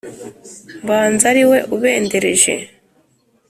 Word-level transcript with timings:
mbanza 0.83 1.23
ari 1.31 1.43
we 1.49 1.57
ubendereje 1.75 2.53